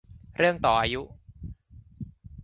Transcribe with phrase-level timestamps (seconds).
[0.37, 1.01] เรื่องต่ออายุ